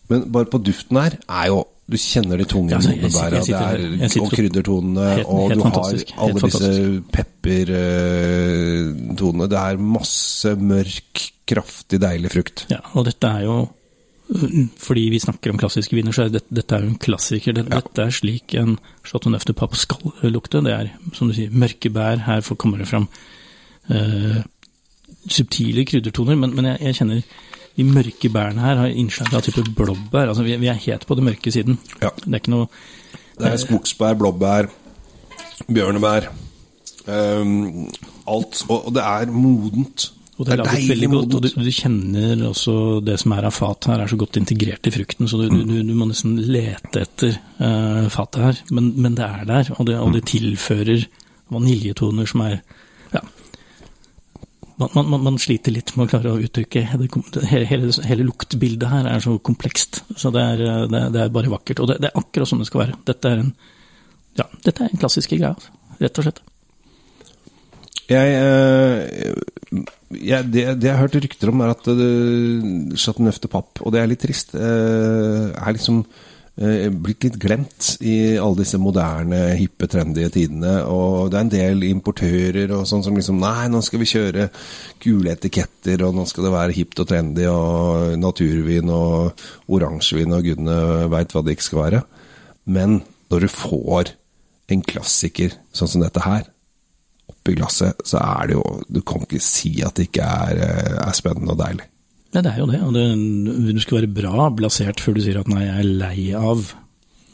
Men 0.09 0.25
bare 0.33 0.49
på 0.51 0.59
duften 0.65 0.99
her 0.99 1.15
er 1.21 1.51
jo 1.51 1.62
Du 1.83 1.99
kjenner 1.99 2.39
de 2.39 2.45
tunge 2.47 2.71
Ja, 2.71 2.79
altså, 2.79 3.43
det 3.43 3.59
er, 3.59 4.15
og 4.23 4.31
kryddertonene, 4.31 5.03
Helt- 5.17 5.27
og 5.27 5.51
helt 5.51 5.59
du 5.59 5.63
har 5.65 5.91
helt 5.91 6.13
alle 6.15 6.39
disse 6.45 6.69
peppertonene. 7.11 9.47
Det 9.51 9.59
er 9.59 9.75
masse 9.83 10.55
mørk, 10.55 11.35
kraftig, 11.49 11.99
deilig 11.99 12.31
frukt. 12.31 12.63
Ja, 12.71 12.79
og 12.95 13.03
dette 13.09 13.27
er 13.27 13.43
jo 13.43 13.67
mm, 14.31 14.79
fordi 14.79 15.09
vi 15.11 15.19
snakker 15.19 15.51
om 15.51 15.59
klassiske 15.59 15.91
viner, 15.97 16.15
så 16.15 16.23
er 16.23 16.29
dette, 16.37 16.47
dette 16.55 16.71
er 16.77 16.81
jo 16.85 16.89
en 16.93 17.03
klassiker. 17.03 17.51
Dette, 17.59 17.75
dette 17.75 17.99
er 18.07 18.11
slik 18.15 18.55
en 18.61 18.79
Chateau 19.03 19.27
Neuf 19.33 19.43
de 19.49 19.53
Pape 19.59 19.75
skal 19.75 19.99
lukte. 20.31 20.63
Det 20.63 20.71
er, 20.71 20.87
som 21.17 21.27
du 21.27 21.33
sier, 21.35 21.51
mørke 21.51 21.91
bær. 21.91 22.15
Her 22.29 22.39
kommer 22.55 22.79
det 22.79 22.87
fram 22.87 23.11
uh, 23.91 24.39
subtile 25.27 25.83
kryddertoner, 25.83 26.39
men, 26.39 26.55
men 26.55 26.63
jeg, 26.71 26.79
jeg 26.87 26.95
kjenner 27.01 27.19
de 27.77 27.83
mørke 27.87 28.29
bærene 28.29 28.61
her 28.61 28.79
har 28.83 28.91
innslag 28.93 29.33
av 29.33 29.41
type 29.45 29.63
blåbær. 29.75 30.29
Altså, 30.29 30.43
vi, 30.45 30.55
vi 30.61 30.69
er 30.69 30.79
helt 30.85 31.07
på 31.09 31.15
det 31.17 31.23
mørke 31.25 31.51
siden. 31.53 31.79
Ja. 32.01 32.11
Det 32.19 32.29
er 32.29 32.41
ikke 32.41 32.53
noe 32.53 32.67
Det 33.39 33.47
er 33.49 33.61
skogsbær, 33.63 34.17
blåbær, 34.19 34.67
bjørnebær. 35.73 36.27
Um, 37.07 37.87
alt. 38.29 38.61
Og, 38.69 38.87
og 38.87 38.93
det 38.95 39.03
er 39.03 39.31
modent. 39.33 40.11
Og 40.37 40.47
det 40.47 40.55
er 40.55 40.63
deilig 40.65 40.89
veldig 40.89 41.09
godt, 41.11 41.35
og 41.37 41.43
du, 41.43 41.49
du 41.61 41.71
kjenner 41.73 42.39
også 42.47 42.73
det 43.05 43.19
som 43.21 43.35
er 43.35 43.45
av 43.45 43.53
fat 43.53 43.85
her, 43.91 44.01
er 44.01 44.09
så 44.09 44.17
godt 44.17 44.39
integrert 44.39 44.87
i 44.89 44.93
frukten, 44.95 45.27
så 45.29 45.37
du, 45.37 45.43
Mm. 45.53 45.59
du, 45.69 45.75
du 45.85 45.91
må 45.93 46.07
nesten 46.09 46.39
lete 46.41 47.03
etter 47.03 47.35
uh, 47.59 48.07
fatet 48.09 48.41
her. 48.41 48.61
Men, 48.73 48.93
men 48.97 49.13
det 49.19 49.27
er 49.27 49.43
der, 49.49 49.69
og 49.77 49.85
det, 49.89 49.99
og 50.01 50.13
det 50.15 50.23
tilfører 50.31 51.05
vaniljetoner 51.53 52.25
som 52.29 52.41
er 52.47 52.55
ja. 53.13 53.21
Man, 54.95 55.09
man, 55.09 55.23
man- 55.27 55.39
sliter 55.41 55.73
litt 55.75 55.93
med 55.97 56.05
å 56.05 56.11
klare 56.11 56.33
å 56.33 56.41
uttrykke 56.43 56.83
hele, 56.91 57.07
hele, 57.69 57.91
hele 58.07 58.25
luktbildet 58.27 58.89
her 58.91 59.09
er 59.11 59.23
så 59.23 59.35
komplekst. 59.39 60.03
Så 60.19 60.31
det 60.35 60.43
er, 60.53 60.63
eh, 60.67 60.87
det, 60.91 61.03
det 61.15 61.21
er 61.25 61.33
bare 61.35 61.51
vakkert. 61.53 61.81
Og 61.83 61.89
det, 61.91 61.99
det 62.03 62.11
er 62.11 62.19
akkurat 62.21 62.49
sånn 62.49 62.63
det 62.63 62.69
skal 62.69 62.85
være. 62.85 62.97
Dette 63.09 63.31
er 63.31 63.43
en, 63.43 63.53
ja, 64.39 64.47
dette 64.65 64.83
er 64.83 64.91
en 64.91 65.01
klassiske 65.03 65.39
greie, 65.39 65.53
altså. 65.53 65.73
rett 66.01 66.19
og 66.21 66.27
slett. 66.27 66.43
Jeg, 68.11 68.33
eh, 68.35 69.83
jeg, 70.19 70.51
det, 70.51 70.63
jeg 70.83 70.91
har 70.91 71.01
hørt 71.05 71.15
rykter 71.23 71.53
om, 71.53 71.63
er 71.63 71.71
at 71.73 71.87
du 71.87 72.97
satt 72.99 73.21
en 73.21 73.31
de 73.31 73.51
Papp, 73.51 73.79
og 73.81 73.93
det 73.95 74.01
er 74.01 74.09
litt 74.11 74.21
trist, 74.25 74.53
eh, 74.57 75.45
er 75.53 75.77
liksom 75.77 76.03
blitt 76.53 77.25
litt 77.25 77.37
glemt 77.41 77.95
i 78.05 78.37
alle 78.37 78.59
disse 78.59 78.77
moderne, 78.77 79.55
hippe, 79.57 79.87
trendy 79.89 80.27
tidene. 80.29 80.75
Og 80.85 81.31
det 81.31 81.39
er 81.39 81.45
en 81.45 81.53
del 81.53 81.85
importører 81.87 82.75
og 82.77 82.85
sånn 82.89 83.01
som 83.05 83.17
liksom 83.17 83.39
Nei, 83.41 83.67
nå 83.73 83.81
skal 83.81 84.03
vi 84.03 84.09
kjøre 84.11 84.49
gule 85.01 85.33
etiketter, 85.33 86.05
og 86.05 86.13
nå 86.13 86.27
skal 86.29 86.47
det 86.47 86.53
være 86.53 86.77
hipt 86.77 87.01
og 87.01 87.09
trendy, 87.09 87.47
og 87.49 88.13
naturvin 88.21 88.91
og 88.93 89.45
oransjevin 89.73 90.37
og 90.37 90.45
gudene 90.45 90.77
veit 91.13 91.33
hva 91.33 91.43
det 91.43 91.57
ikke 91.57 91.69
skal 91.71 91.83
være. 91.87 92.03
Men 92.69 93.01
når 93.33 93.47
du 93.47 93.51
får 93.51 94.13
en 94.73 94.85
klassiker 94.85 95.57
sånn 95.75 95.89
som 95.89 96.05
dette 96.05 96.21
her, 96.23 96.45
oppi 97.33 97.55
glasset, 97.57 98.03
så 98.05 98.19
er 98.21 98.51
det 98.51 98.55
jo 98.57 98.63
Du 98.87 99.01
kan 99.01 99.23
ikke 99.25 99.41
si 99.41 99.81
at 99.83 99.97
det 99.97 100.09
ikke 100.09 100.27
er, 100.27 100.61
eh, 100.61 100.99
er 101.07 101.17
spennende 101.17 101.55
og 101.55 101.59
deilig. 101.59 101.87
Ja, 102.33 102.41
det 102.41 102.53
er 102.53 102.61
jo 102.63 102.69
det. 102.69 102.79
Og 102.81 102.95
det, 102.95 103.03
du 103.75 103.81
skal 103.83 104.01
være 104.01 104.13
bra 104.13 104.47
blasert 104.53 105.03
før 105.03 105.17
du 105.17 105.21
sier 105.25 105.41
at 105.43 105.51
nei, 105.51 105.67
jeg 105.67 105.83
er 105.83 105.89
lei 106.01 106.17
av 106.37 106.63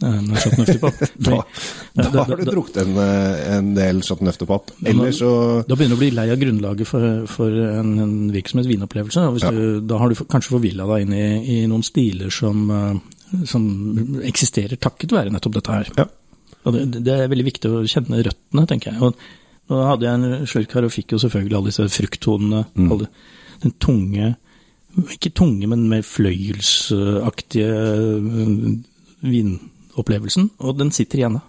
eh, 0.04 0.18
når 0.26 0.42
Chateau 0.44 0.60
Neuf 0.60 0.72
de 0.74 0.82
Pape. 0.84 1.10
Da, 2.00 2.06
da 2.16 2.24
har 2.28 2.40
du 2.40 2.48
drukket 2.48 2.82
en, 2.84 2.98
eh, 3.04 3.40
en 3.56 3.72
del 3.78 4.02
Chateau 4.06 4.28
Neuf 4.28 4.40
de 4.40 4.48
Ellers 4.92 5.22
så 5.22 5.32
Da 5.68 5.78
begynner 5.80 5.96
du 5.96 6.00
å 6.00 6.04
bli 6.04 6.12
lei 6.16 6.28
av 6.34 6.42
grunnlaget 6.42 6.90
for, 6.90 7.24
for 7.32 7.56
en, 7.70 7.94
en 8.04 8.14
virksomhets 8.36 8.70
vinopplevelse. 8.72 9.24
Ja. 9.44 9.54
du, 9.56 9.80
da 9.88 10.02
har 10.02 10.12
du 10.12 10.20
kanskje 10.20 10.56
forvilla 10.58 10.88
deg 10.92 11.08
inn 11.08 11.16
i, 11.16 11.28
i 11.56 11.58
noen 11.72 11.86
stiler 11.88 12.34
som, 12.36 12.68
eh, 12.76 13.46
som 13.48 13.70
eksisterer 14.28 14.80
takket 14.84 15.16
være 15.16 15.32
nettopp 15.36 15.62
dette 15.62 15.80
her. 15.80 15.94
Ja. 16.00 16.10
Det, 16.70 16.86
det 17.00 17.16
er 17.16 17.32
veldig 17.32 17.48
viktig 17.48 17.72
å 17.72 17.86
kjenne 17.88 18.20
røttene, 18.26 18.68
tenker 18.68 18.92
jeg. 18.92 19.00
Og 19.00 19.72
nå 19.72 19.80
hadde 19.86 20.10
jeg 20.10 20.20
en 20.20 20.48
slurk 20.50 20.76
her 20.76 20.86
og 20.90 20.92
fikk 20.92 21.16
jo 21.16 21.24
selvfølgelig 21.24 21.56
alle 21.56 21.72
disse 21.72 21.88
frukttonene. 21.96 22.66
Alle, 22.92 23.08
den 23.64 23.76
tunge 23.80 24.34
Ikke 24.98 25.32
tunge, 25.36 25.68
men 25.70 25.88
mer 25.90 26.02
fløyelsaktige 26.02 27.70
øh, 27.70 28.80
vinopplevelsen. 29.22 30.50
Og 30.66 30.80
den 30.80 30.92
sitter 30.96 31.22
igjen 31.22 31.38
da. 31.38 31.46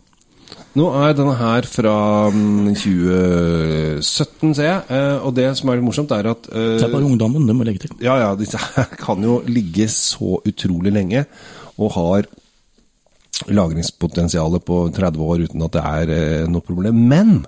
Nå 0.78 0.86
er 1.00 1.14
denne 1.18 1.34
her 1.34 1.66
fra 1.66 1.94
mm, 2.30 2.74
2017, 2.78 4.52
ser 4.54 4.68
jeg. 4.68 4.82
Eh, 4.94 5.24
og 5.26 5.34
det 5.34 5.48
som 5.58 5.70
er 5.70 5.78
litt 5.78 5.86
morsomt, 5.86 6.12
er 6.14 6.28
at 6.30 6.46
eh, 6.52 6.76
Det 6.78 6.86
er 6.86 6.92
bare 6.92 7.08
ungdommen, 7.08 7.46
det 7.48 7.56
må 7.58 7.66
legge 7.66 7.86
til. 7.86 7.96
Ja, 8.04 8.18
ja, 8.22 8.30
disse 8.38 8.60
her 8.60 8.92
kan 9.04 9.22
jo 9.26 9.40
ligge 9.50 9.88
så 9.90 10.38
utrolig 10.46 10.94
lenge, 10.94 11.24
og 11.80 11.94
har 11.96 12.30
lagringspotensialet 13.50 14.62
på 14.66 14.82
30 14.94 15.26
år 15.26 15.46
uten 15.48 15.64
at 15.64 15.74
det 15.74 15.84
er 15.90 16.14
eh, 16.14 16.48
noe 16.50 16.66
problem. 16.66 17.02
Men 17.10 17.40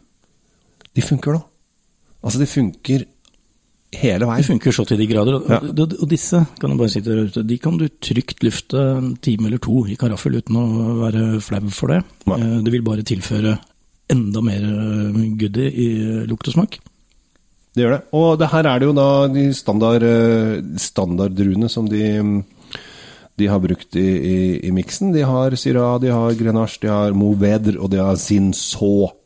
de 0.97 1.05
funker, 1.05 1.39
da. 1.39 1.47
Altså, 2.23 2.43
de 2.43 2.51
funker 2.51 3.07
hele 3.93 4.25
Det 4.39 4.47
funker 4.47 4.73
så 4.73 4.87
til 4.89 4.99
de 4.99 5.07
grader. 5.07 5.35
Og, 5.37 5.51
Ja. 5.51 5.59
og, 5.61 5.93
og 6.01 6.09
disse 6.09 6.47
kan 6.61 6.71
du 6.71 6.77
bare 6.81 6.89
si 6.91 7.01
der 7.05 7.27
ute, 7.27 7.43
de 7.47 7.59
kan 7.59 7.77
du 7.79 7.89
trygt 8.01 8.43
lufte 8.43 8.79
en 8.99 9.17
time 9.21 9.47
eller 9.49 9.59
to 9.59 9.85
i 9.87 9.97
karaffel 10.01 10.39
uten 10.41 10.57
å 10.57 10.65
være 11.03 11.41
flau 11.45 11.69
for 11.71 11.89
det. 11.93 12.01
Nei. 12.27 12.39
Eh, 12.41 12.63
Det 12.65 12.73
vil 12.73 12.83
bare 12.83 13.03
tilføre 13.05 13.59
enda 14.11 14.41
mer 14.43 14.63
eh, 14.65 15.21
goodie 15.39 15.69
i 15.73 15.89
lukt 16.27 16.49
og 16.49 16.55
smak. 16.55 16.79
Det 17.75 17.85
gjør 17.85 17.95
det. 17.97 18.03
Og 18.13 18.39
det 18.39 18.49
her 18.53 18.67
er 18.69 18.79
det 18.81 18.87
jo 18.91 18.93
da 18.97 19.29
de 19.33 19.47
standard, 19.57 20.03
eh, 20.03 20.61
standarddruene 20.77 21.71
som 21.73 21.87
de, 21.89 22.43
de 23.39 23.47
har 23.49 23.61
brukt 23.61 23.97
i, 23.97 24.05
i, 24.05 24.37
i 24.69 24.71
miksen. 24.77 25.13
De 25.15 25.23
har 25.25 25.57
Syrah, 25.57 25.99
de 26.03 26.09
har 26.13 26.35
Grenache, 26.37 26.81
de 26.83 26.89
har 26.93 27.13
moveder 27.17 27.79
og 27.81 27.91
de 27.91 27.97
har 28.03 28.17
Cinsault. 28.21 29.17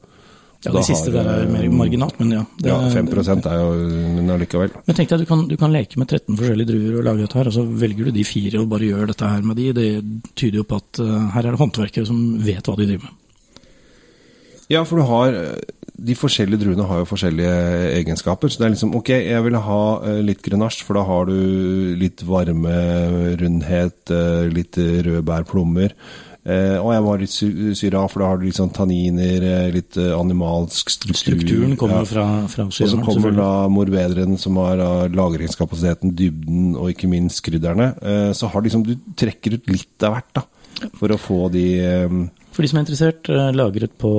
Ja, 0.66 0.72
de 0.72 0.80
Det 0.80 0.88
siste 0.88 1.12
har, 1.12 1.22
der 1.22 1.44
er 1.44 1.50
mer 1.50 1.64
eh, 1.64 1.74
marginalt, 1.74 2.16
men 2.18 2.32
ja. 2.34 2.42
Det, 2.58 2.72
Ja, 2.72 2.78
5% 2.90 3.46
er 3.46 3.60
jo 3.60 3.68
Men 4.16 4.32
allikevel. 4.34 4.72
Men 4.88 4.98
tenk 4.98 5.12
deg, 5.12 5.22
du 5.22 5.28
kan, 5.28 5.44
du 5.46 5.54
kan 5.60 5.74
leke 5.74 6.00
med 6.00 6.10
13 6.10 6.34
forskjellige 6.40 6.70
druer 6.72 6.96
og 6.98 7.06
lage 7.06 7.22
dette 7.22 7.38
her, 7.38 7.50
og 7.52 7.54
så 7.54 7.62
velger 7.84 8.08
du 8.08 8.16
de 8.16 8.24
fire 8.26 8.62
og 8.62 8.72
bare 8.72 8.88
gjør 8.88 9.12
dette 9.12 9.30
her 9.30 9.46
med 9.46 9.60
de. 9.60 9.68
Det 9.76 9.86
tyder 10.34 10.60
jo 10.62 10.66
på 10.66 10.80
at 10.82 11.02
eh, 11.04 11.30
her 11.36 11.46
er 11.46 11.54
det 11.54 11.62
håndverkere 11.62 12.10
som 12.10 12.20
vet 12.42 12.66
hva 12.66 12.76
de 12.80 12.90
driver 12.90 13.06
med. 13.06 13.22
Ja, 14.66 14.82
for 14.82 14.98
du 14.98 15.06
har 15.06 15.36
eh, 15.38 15.74
De 15.96 16.16
forskjellige 16.18 16.58
druene 16.64 16.84
har 16.90 16.98
jo 17.00 17.08
forskjellige 17.08 17.56
egenskaper. 18.02 18.50
Så 18.50 18.60
det 18.60 18.66
er 18.66 18.74
liksom 18.74 18.96
Ok, 18.98 19.14
jeg 19.14 19.44
vil 19.46 19.62
ha 19.70 19.82
litt 20.26 20.42
grenasje, 20.44 20.82
for 20.84 20.98
da 20.98 21.06
har 21.06 21.30
du 21.30 21.94
litt 21.96 22.26
varme, 22.26 22.74
rundhet, 23.40 24.12
litt 24.52 24.76
røde 24.76 25.22
bær, 25.24 25.46
plommer. 25.48 25.94
Eh, 26.46 26.76
og 26.78 26.92
jeg 26.94 27.02
ha 27.02 27.14
litt 27.18 27.32
sy- 27.34 27.74
syra, 27.74 28.04
for 28.08 28.22
da 28.22 28.26
har 28.30 28.38
du 28.38 28.44
litt 28.46 28.54
sånn 28.60 28.70
tanniner, 28.72 29.42
eh, 29.42 29.70
litt 29.74 29.96
eh, 29.98 30.12
animalsk 30.14 30.92
struktur. 30.94 31.18
Strukturen 31.18 31.76
kommer 31.76 32.04
Ja. 32.04 32.04
fra, 32.04 32.26
fra, 32.46 32.68
syra. 32.70 32.86
Og 32.86 32.92
så 32.92 33.04
kommer 33.04 33.34
da 33.34 33.48
morvederen, 33.68 34.38
som 34.38 34.54
har 34.62 34.78
lagringskapasiteten, 35.10 36.14
dybden 36.14 36.76
og 36.76 36.92
ikke 36.94 37.08
minst 37.10 37.42
krydderne. 37.42 37.92
Eh, 38.00 38.30
så 38.32 38.48
har 38.52 38.62
liksom 38.62 38.84
du 38.86 38.94
trekker 39.18 39.54
ut 39.58 39.66
litt 39.66 40.02
av 40.06 40.14
hvert, 40.14 40.32
da. 40.34 40.42
For 41.00 41.08
å 41.08 41.18
få 41.18 41.50
de 41.50 41.66
eh, 41.80 42.08
For 42.52 42.62
de 42.62 42.68
som 42.68 42.78
er 42.78 42.84
interessert, 42.86 43.28
eh, 43.28 43.50
lagret 43.52 43.98
på, 43.98 44.10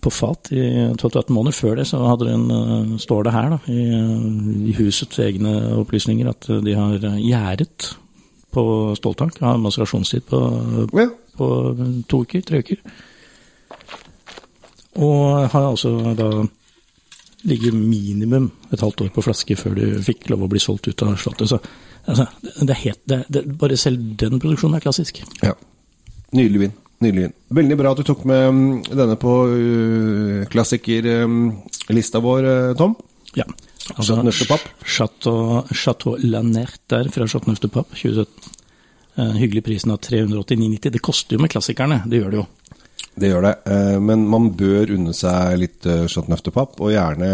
på 0.00 0.10
fat 0.10 0.48
i 0.52 0.64
12-18 0.96 1.30
måneder. 1.36 1.54
Før 1.54 1.76
det 1.76 1.86
så 1.86 2.00
den, 2.18 2.50
eh, 2.50 2.96
står 2.98 3.24
det 3.24 3.32
her 3.36 3.50
da, 3.50 3.58
i, 3.68 3.82
eh, 3.92 4.70
i 4.70 4.74
husets 4.78 5.18
egne 5.22 5.52
opplysninger 5.84 6.28
at 6.32 6.48
eh, 6.50 6.60
de 6.64 6.74
har 6.74 6.94
eh, 6.94 7.20
gjæret 7.28 7.90
på 8.50 8.62
ståltank. 8.98 9.38
Har 9.40 9.60
maserasjonstid 9.62 10.26
på, 10.26 10.40
Ja. 10.96 11.08
på 11.36 11.48
to 12.08 12.22
uker, 12.22 12.42
tre 12.42 12.58
uker. 12.58 12.78
Og 15.00 15.50
har 15.50 15.70
altså 15.70 16.14
da 16.18 16.30
ligget 17.46 17.74
minimum 17.74 18.50
et 18.72 18.80
halvt 18.80 19.06
år 19.06 19.12
på 19.14 19.24
flaske 19.24 19.56
før 19.56 19.78
du 19.78 19.84
fikk 20.04 20.28
lov 20.30 20.44
å 20.44 20.50
bli 20.50 20.60
solgt 20.60 20.90
ut 20.90 21.02
av 21.06 21.16
Slottet. 21.20 21.48
Så 21.48 21.60
altså, 22.04 22.26
det 22.60 22.74
er 22.74 22.82
helt, 22.84 23.02
det, 23.08 23.24
det, 23.32 23.44
bare 23.58 23.78
selv 23.80 24.02
den 24.20 24.40
produksjonen 24.40 24.76
er 24.76 24.84
klassisk. 24.84 25.22
Ja. 25.42 25.54
Nydelig 26.36 26.66
vin. 26.66 26.74
Nydelig. 27.00 27.30
Veldig 27.56 27.76
bra 27.80 27.94
at 27.94 28.00
du 28.02 28.04
tok 28.04 28.26
med 28.28 28.42
mm, 28.52 28.82
denne 28.92 29.16
på 29.20 29.36
uh, 29.48 30.42
klassikerlista 30.52 32.20
vår, 32.20 32.44
uh, 32.44 32.74
Tom. 32.76 32.92
Ja. 33.38 33.46
Chateau 33.90 34.22
Neuf 34.22 34.38
de 34.38 34.58
Chateau, 34.84 35.64
Chateau 35.72 36.16
Lanert 36.22 36.80
der 36.86 37.10
fra 37.10 37.26
Chateau 37.26 37.50
Neuf 37.50 37.60
2017. 37.60 38.26
Uh, 39.18 39.34
hyggelig 39.36 39.64
prisen 39.66 39.90
av 39.90 39.98
389,90. 39.98 40.90
Det 40.90 41.02
koster 41.02 41.36
jo 41.36 41.42
med 41.42 41.50
klassikerne, 41.50 42.02
det 42.06 42.20
gjør 42.22 42.30
det 42.30 42.38
jo. 42.38 42.46
Det 43.20 43.30
gjør 43.32 43.46
det. 43.48 43.54
uh, 43.66 43.98
Men 44.00 44.22
man 44.30 44.52
bør 44.56 44.94
unne 44.94 45.14
seg 45.16 45.58
litt 45.58 45.86
uh, 45.86 46.06
Chateau 46.06 46.30
Neuf 46.30 46.80
og 46.80 46.92
gjerne 46.94 47.32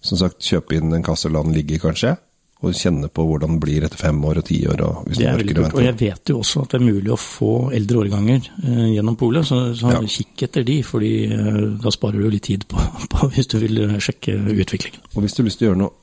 som 0.00 0.18
sagt 0.20 0.44
kjøpe 0.46 0.78
inn 0.78 0.94
en 0.94 1.04
kasse 1.04 1.30
la 1.30 1.42
den 1.44 1.56
ligge, 1.56 1.80
kanskje. 1.82 2.16
Og 2.58 2.74
kjenne 2.74 3.06
på 3.14 3.22
hvordan 3.22 3.52
det 3.54 3.62
blir 3.62 3.84
etter 3.86 4.00
fem 4.00 4.16
år 4.26 4.40
og 4.40 4.46
ti 4.48 4.56
år. 4.66 4.80
Og 4.82 5.04
hvis 5.06 5.20
Det 5.20 5.26
er 5.30 5.36
veldig 5.38 5.54
kult. 5.60 5.74
Og 5.78 5.84
jeg 5.84 5.94
vet 6.00 6.32
jo 6.32 6.38
også 6.40 6.64
at 6.64 6.72
det 6.72 6.80
er 6.80 6.86
mulig 6.88 7.12
å 7.14 7.18
få 7.22 7.50
eldre 7.76 8.00
årganger 8.02 8.48
eh, 8.64 8.86
gjennom 8.96 9.18
polet, 9.20 9.46
så, 9.46 9.60
så 9.78 9.92
Ja. 9.94 10.00
kikk 10.02 10.42
etter 10.48 10.66
de, 10.66 10.80
fordi 10.82 11.12
eh, 11.30 11.60
da 11.78 11.92
sparer 11.94 12.18
du 12.18 12.30
litt 12.34 12.48
tid 12.50 12.66
på, 12.66 12.82
på 13.14 13.30
hvis 13.36 13.46
du 13.52 13.60
vil 13.62 13.78
eh, 13.84 13.94
sjekke 14.02 14.34
utviklingen. 14.34 15.06
Og 15.14 15.22
hvis 15.22 15.38
du 15.38 15.44
har 15.44 15.50
lyst 15.52 15.62
til 15.62 15.68
å 15.68 15.70
gjøre 15.70 15.82
noe 15.84 15.94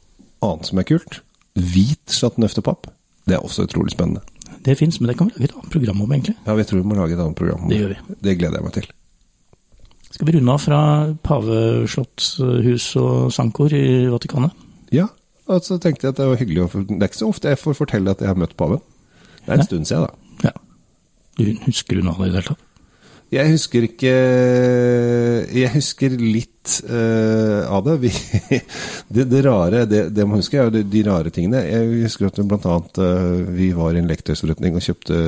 annet 0.47 0.71
som 0.71 0.79
er 0.79 0.87
kult, 0.87 1.19
hvit 1.59 2.15
Pape, 2.63 2.93
det 3.27 3.35
er 3.35 3.43
også 3.43 3.65
utrolig 3.67 3.91
spennende. 3.91 4.23
Det 4.63 4.77
fins, 4.79 5.01
men 5.01 5.11
det 5.11 5.17
kan 5.19 5.27
vi 5.27 5.35
lage 5.35 5.49
et 5.51 5.57
annet 5.57 5.71
program 5.75 6.01
om, 6.01 6.11
egentlig. 6.15 6.37
Ja, 6.45 6.55
vi 6.55 6.63
tror 6.63 6.79
vi 6.81 6.87
må 6.87 6.95
lage 6.95 7.13
et 7.17 7.19
annet 7.19 7.35
program. 7.35 7.63
om 7.65 7.69
Det 7.69 7.81
gjør 7.81 7.91
vi. 7.93 8.15
Det 8.21 8.37
gleder 8.39 8.57
jeg 8.61 8.65
meg 8.65 8.73
til. 8.79 8.87
Skal 10.15 10.27
vi 10.29 10.37
runde 10.37 10.53
av 10.55 10.61
fra 10.63 10.79
paveslotthus 11.27 12.87
og 13.01 13.33
sankor 13.35 13.73
i 13.75 13.85
Vatikanet? 14.07 14.55
Ja, 14.95 15.09
og 15.45 15.65
så 15.65 15.77
tenkte 15.81 16.07
jeg 16.07 16.15
at 16.15 16.19
det 16.19 16.29
var 16.29 16.39
hyggelig 16.41 16.63
å 16.63 16.69
få 16.71 16.83
Det 16.87 16.97
er 16.97 17.09
ikke 17.11 17.21
så 17.21 17.31
ofte 17.31 17.51
jeg 17.51 17.61
får 17.61 17.77
fortelle 17.77 18.13
at 18.15 18.23
jeg 18.23 18.31
har 18.31 18.39
møtt 18.39 18.55
paven. 18.57 18.81
Det 19.45 19.51
er 19.51 19.57
en 19.57 19.61
Nei. 19.61 19.67
stund 19.67 19.89
siden, 19.89 20.07
da. 20.07 20.49
Ja. 20.49 20.55
Du 21.37 21.43
husker 21.67 22.01
av 22.01 22.17
det 22.21 22.29
i 22.29 22.31
det 22.31 22.39
hele 22.39 22.47
tatt? 22.49 22.63
Jeg 23.33 23.51
husker 23.55 23.85
ikke 23.87 24.11
Jeg 25.57 25.71
husker 25.73 26.13
litt 26.19 26.75
uh, 26.89 27.65
av 27.69 27.85
det. 27.85 27.95
Vi, 28.05 28.11
det. 29.15 29.25
Det 29.31 29.41
rare, 29.45 29.83
det, 29.89 30.01
det 30.15 30.25
man 30.25 30.41
husker, 30.41 30.65
er 30.65 30.73
de, 30.73 30.83
de 30.89 31.03
rare 31.05 31.33
tingene. 31.33 31.63
Jeg 31.65 32.05
husker 32.05 32.29
at 32.29 32.41
blant 32.41 32.65
annet 32.69 33.01
eh, 33.05 33.41
vi 33.57 33.69
var 33.77 33.93
i 33.93 34.01
en 34.01 34.09
lektøysforretning 34.09 34.77
og 34.77 34.85
kjøpte 34.85 35.19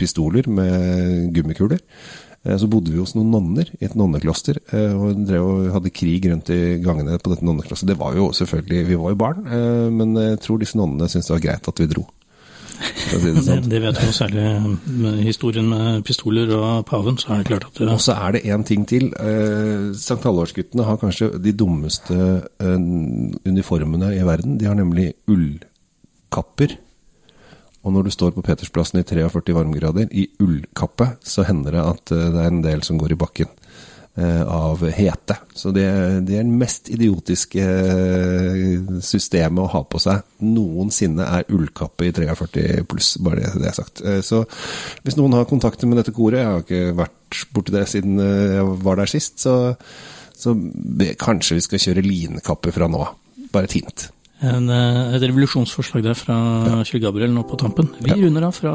pistoler 0.00 0.48
med 0.48 1.34
gummikuler. 1.36 1.82
Eh, 2.46 2.56
Så 2.56 2.68
bodde 2.72 2.90
vi 2.92 2.98
hos 2.98 3.14
noen 3.14 3.30
nonner 3.34 3.68
i 3.80 3.84
et 3.84 3.96
nonnekloster, 3.98 4.60
eh, 4.72 4.94
og 4.96 5.26
drev 5.28 5.44
og 5.44 5.72
hadde 5.74 5.90
krig 5.92 6.24
rundt 6.30 6.48
i 6.54 6.78
gangene 6.80 7.18
på 7.20 7.34
dette 7.34 7.44
nonneklosteret. 7.44 7.92
Det 7.92 7.98
var 8.00 8.14
jo 8.16 8.30
selvfølgelig 8.32 8.86
Vi 8.88 8.96
var 8.96 9.10
jo 9.10 9.20
barn, 9.20 9.44
eh, 9.46 9.90
men 9.90 10.14
jeg 10.16 10.40
tror 10.40 10.58
disse 10.58 10.76
nonnene 10.80 11.08
syntes 11.08 11.28
det 11.28 11.36
var 11.36 11.44
greit 11.48 11.68
at 11.68 11.78
vi 11.80 11.86
dro. 11.86 12.06
Si 12.96 13.18
det 13.20 13.34
Det, 13.34 13.42
sånn. 13.44 13.68
det 13.72 13.80
vet 13.82 13.98
du 14.00 14.06
jo 14.06 14.12
særlig 14.16 14.44
med 14.88 15.18
historien 15.26 15.68
med 15.68 16.02
pistoler 16.08 16.48
og 16.56 16.86
paven, 16.88 17.18
så 17.20 17.34
er 17.34 17.42
det 17.42 17.46
klart 17.50 17.66
at 17.68 17.74
det, 17.76 17.88
Og 17.92 18.00
så 18.00 18.14
er 18.16 18.32
det 18.32 18.44
én 18.48 18.64
ting 18.64 18.86
til. 18.88 19.10
Eh, 19.20 19.92
Sankt 20.00 20.24
Halvorsguttene 20.24 20.86
har 20.88 20.96
kanskje 20.96 21.28
de 21.42 21.52
dummeste 21.52 22.16
eh, 22.16 22.78
uniformene 23.44 24.14
i 24.16 24.24
verden. 24.24 24.56
De 24.56 24.64
har 24.64 24.74
nemlig 24.80 25.12
ullkapper. 25.28 26.78
Og 27.80 27.94
når 27.94 28.06
du 28.06 28.12
står 28.12 28.34
på 28.36 28.44
Petersplassen 28.44 29.00
i 29.00 29.06
43 29.08 29.54
varmegrader 29.56 30.10
i 30.12 30.26
ullkappe, 30.42 31.14
så 31.24 31.46
hender 31.48 31.78
det 31.78 31.86
at 31.86 32.12
eh, 32.12 32.28
det 32.34 32.42
er 32.42 32.52
en 32.52 32.64
del 32.64 32.84
som 32.84 33.00
går 33.00 33.14
i 33.14 33.18
bakken 33.20 33.48
eh, 34.20 34.42
av 34.44 34.84
hete. 34.92 35.38
Så 35.56 35.72
det, 35.72 35.86
det 36.28 36.36
er 36.36 36.44
det 36.44 36.60
mest 36.60 36.90
idiotiske 36.92 37.64
eh, 37.64 39.00
systemet 39.06 39.64
å 39.64 39.72
ha 39.72 39.82
på 39.88 40.02
seg 40.02 40.44
noensinne, 40.44 41.24
er 41.24 41.48
ullkappe 41.56 42.10
i 42.10 42.12
43 42.20 42.84
pluss, 42.90 43.14
bare 43.24 43.46
det, 43.46 43.54
det 43.64 43.72
er 43.72 43.80
sagt. 43.80 44.04
Så 44.28 44.44
hvis 45.06 45.16
noen 45.16 45.38
har 45.38 45.48
kontakter 45.48 45.88
med 45.88 46.02
dette 46.02 46.14
koret, 46.16 46.42
jeg 46.42 46.52
har 46.52 46.64
ikke 46.66 47.00
vært 47.00 47.44
borti 47.54 47.78
det 47.78 47.88
siden 47.88 48.20
jeg 48.20 48.70
var 48.84 49.00
der 49.00 49.08
sist, 49.08 49.40
så, 49.40 49.56
så 50.36 50.56
kanskje 51.16 51.56
vi 51.56 51.68
skal 51.70 51.86
kjøre 51.88 52.04
linkappe 52.04 52.76
fra 52.76 52.92
nå 52.92 53.06
av. 53.08 53.16
Bare 53.50 53.66
et 53.66 53.80
hint. 53.80 54.10
En, 54.42 54.68
eh, 54.72 55.14
et 55.16 55.22
revolusjonsforslag 55.28 56.04
der 56.04 56.16
fra 56.16 56.36
Kjell 56.88 57.02
Gabriel 57.04 57.32
nå 57.34 57.44
på 57.48 57.58
tampen. 57.60 57.90
Vi 58.00 58.16
runder 58.16 58.48
av 58.48 58.56
fra, 58.56 58.72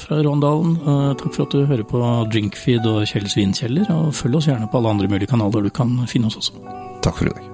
fra 0.00 0.20
Råndalen. 0.26 0.76
Eh, 0.82 1.14
Takk 1.20 1.32
for 1.34 1.46
at 1.46 1.54
du 1.54 1.64
hører 1.64 1.86
på 1.86 2.02
Drinkfeed 2.32 2.86
og 2.90 3.06
Kjell 3.06 3.30
vinkjeller, 3.30 3.88
og 3.94 4.14
følg 4.14 4.40
oss 4.40 4.50
gjerne 4.50 4.70
på 4.70 4.80
alle 4.80 4.94
andre 4.96 5.08
mulige 5.08 5.30
kanaler 5.30 5.62
du 5.62 5.70
kan 5.70 6.00
finne 6.10 6.26
oss 6.30 6.40
også. 6.42 6.58
Takk 7.02 7.20
for 7.20 7.30
i 7.30 7.34
dag. 7.34 7.53